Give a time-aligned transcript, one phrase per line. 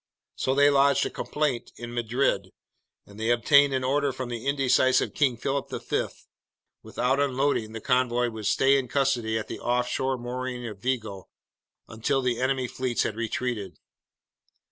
[0.35, 2.49] So they lodged a complaint in Madrid,
[3.05, 6.07] and they obtained an order from the indecisive King Philip V:
[6.81, 11.29] without unloading, the convoy would stay in custody at the offshore mooring of Vigo
[11.87, 13.77] until the enemy fleets had retreated.